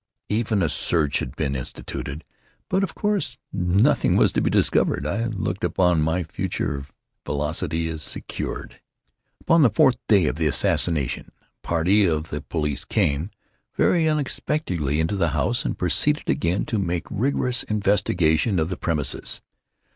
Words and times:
Even 0.29 0.63
a 0.63 0.67
search 0.67 1.19
had 1.19 1.35
been 1.35 1.55
instituted—but 1.55 2.81
of 2.83 2.95
course 2.95 3.37
nothing 3.53 4.15
was 4.15 4.31
to 4.31 4.41
be 4.41 4.49
discovered. 4.49 5.05
I 5.05 5.25
looked 5.27 5.63
upon 5.63 6.01
my 6.01 6.23
future 6.23 6.87
felicity 7.23 7.87
as 7.87 8.01
secured. 8.01 8.81
Upon 9.41 9.61
the 9.61 9.69
fourth 9.69 9.97
day 10.07 10.25
of 10.25 10.37
the 10.37 10.47
assassination, 10.47 11.31
a 11.39 11.43
party 11.67 12.05
of 12.05 12.31
the 12.31 12.41
police 12.41 12.83
came, 12.83 13.29
very 13.77 14.09
unexpectedly, 14.09 14.99
into 14.99 15.15
the 15.15 15.29
house, 15.37 15.65
and 15.65 15.77
proceeded 15.77 16.31
again 16.31 16.65
to 16.65 16.79
make 16.79 17.05
rigorous 17.11 17.61
investigation 17.61 18.57
of 18.57 18.69
the 18.69 18.77
premises. 18.77 19.39